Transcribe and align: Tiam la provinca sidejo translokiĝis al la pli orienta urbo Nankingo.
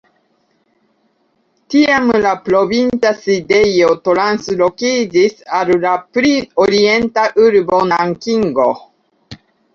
Tiam 1.73 2.07
la 2.23 2.31
provinca 2.47 3.11
sidejo 3.19 3.91
translokiĝis 4.09 5.37
al 5.59 5.71
la 5.85 5.93
pli 6.19 6.33
orienta 6.67 7.29
urbo 7.47 7.85
Nankingo. 7.93 8.69